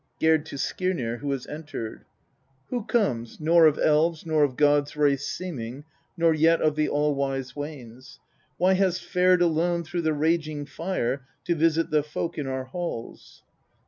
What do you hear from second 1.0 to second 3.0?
(who has entered). 17. Who